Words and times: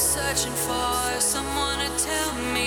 searching 0.00 0.52
for 0.52 1.20
someone 1.20 1.78
to 1.78 2.04
tell 2.04 2.32
me 2.54 2.59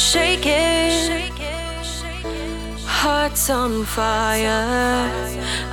shaking, 0.00 1.30
hearts 2.86 3.50
on 3.50 3.84
fire. 3.84 5.10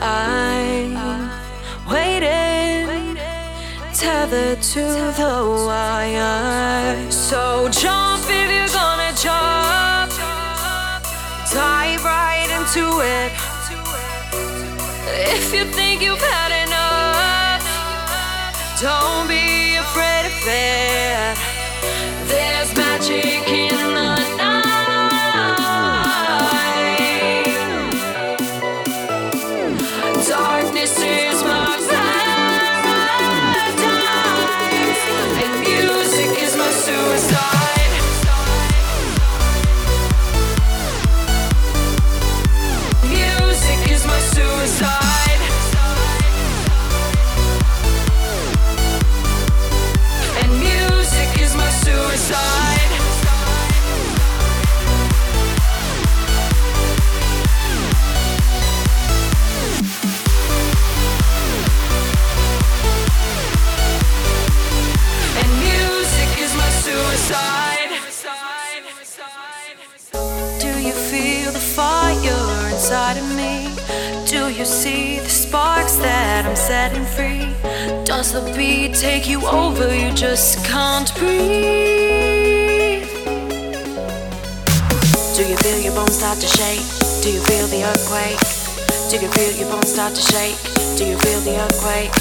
I'm 0.01 1.31
waiting, 1.89 3.17
tethered 3.93 4.61
to 4.73 4.83
the 5.19 5.33
wire. 5.65 7.11
So 7.11 7.69
jump 7.69 8.23
if 8.27 8.49
you're 8.51 8.75
gonna 8.81 9.13
jump, 9.15 10.11
dive 11.53 12.03
right 12.03 12.49
into 12.57 12.85
it. 13.17 13.31
If 15.35 15.53
you 15.53 15.63
think 15.77 16.01
you've 16.01 16.27
had 16.35 16.51
enough, 16.67 17.63
don't 18.81 19.27
be 19.29 19.77
afraid 19.77 20.25
of 20.25 20.47
it. 20.47 21.06
You 70.87 70.93
feel 70.93 71.51
the 71.51 71.59
fire 71.59 72.69
inside 72.71 73.17
of 73.17 73.27
me? 73.35 73.67
Do 74.25 74.47
you 74.47 74.63
see 74.63 75.19
the 75.19 75.29
sparks 75.29 75.97
that 75.97 76.45
I'm 76.45 76.55
setting 76.55 77.03
free? 77.03 77.43
Does 78.05 78.31
the 78.31 78.41
beat 78.55 78.93
take 78.93 79.27
you 79.27 79.45
over? 79.45 79.93
You 79.93 80.13
just 80.13 80.63
can't 80.63 81.13
breathe. 81.15 83.03
Do 85.35 85.44
you 85.44 85.57
feel 85.59 85.79
your 85.83 85.94
bones 85.94 86.15
start 86.15 86.39
to 86.39 86.47
shake? 86.47 86.88
Do 87.21 87.35
you 87.35 87.41
feel 87.41 87.67
the 87.67 87.83
earthquake? 87.83 88.39
Do 89.12 89.19
you 89.19 89.29
feel 89.35 89.51
your 89.59 89.69
bones 89.69 89.91
start 89.91 90.15
to 90.15 90.21
shake? 90.21 90.56
Do 90.95 91.03
you 91.03 91.17
feel 91.19 91.41
the 91.41 91.59
earthquake? 91.67 92.15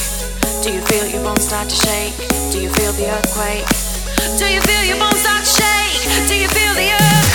Do 0.65 0.75
you 0.75 0.83
feel 0.91 1.07
your 1.07 1.23
bones 1.23 1.47
start 1.47 1.69
to 1.69 1.77
shake? 1.87 2.15
Do 2.51 2.59
you 2.59 2.71
feel 2.71 2.93
the 2.99 3.15
earthquake? 3.15 3.67
Do 4.39 4.47
you 4.51 4.61
feel 4.61 4.83
your 4.91 4.99
bones 4.99 5.23
start 5.23 5.45
to 5.47 5.53
shake? 5.55 6.03
Do 6.27 6.35
you 6.35 6.49
feel 6.49 6.75
the 6.75 6.91
earthquake? 6.91 7.26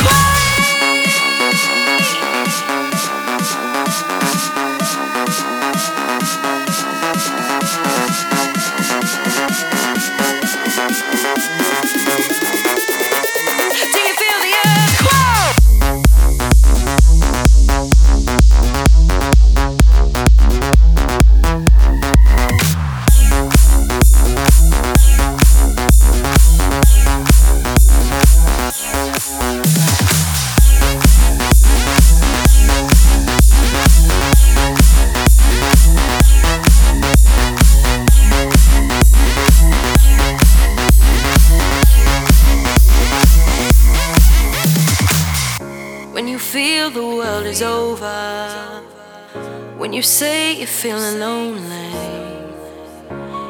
When 49.92 49.98
you 49.98 50.04
say 50.04 50.54
you're 50.54 50.68
feeling 50.68 51.20
lonely, 51.20 51.92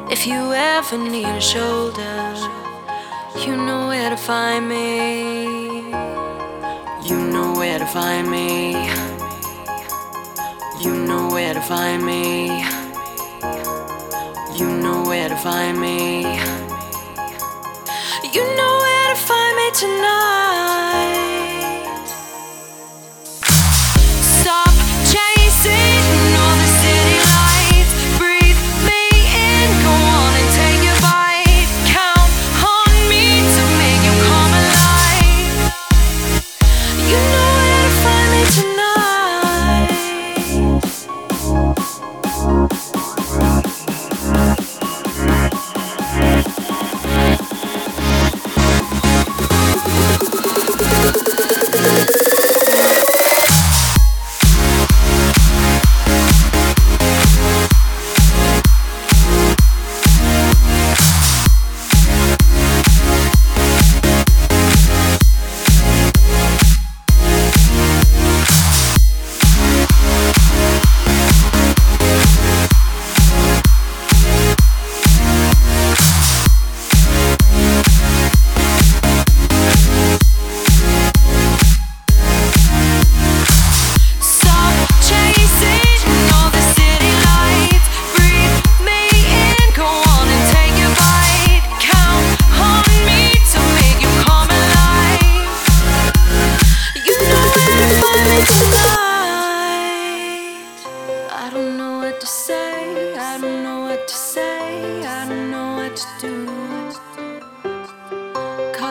if 0.09 0.25
you 0.25 0.51
ever 0.51 0.97
need 0.97 1.23
a 1.23 1.39
shoulder, 1.39 2.33
you 3.45 3.55
know 3.55 3.85
where 3.89 4.09
to 4.09 4.17
find 4.17 4.67
me. 4.67 5.91
You 7.07 7.17
know 7.31 7.53
where 7.53 7.77
to 7.77 7.85
find 7.85 8.27
me. 8.31 8.71
You 10.81 10.95
know 11.05 11.29
where 11.29 11.53
to 11.53 11.61
find 11.61 12.03
me. 12.03 12.47
You 14.57 14.67
know 14.81 15.03
where 15.03 15.29
to 15.29 15.35
find 15.35 15.79
me. 15.79 16.21
You 18.33 18.43
know 18.57 18.73
where 18.83 19.13
to 19.13 19.19
find 19.29 19.55
me 19.57 19.71
tonight. 19.75 21.40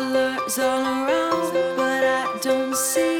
Colors 0.00 0.58
all 0.58 0.80
around, 0.80 1.52
but 1.76 2.02
I 2.02 2.38
don't 2.40 2.74
see 2.74 3.18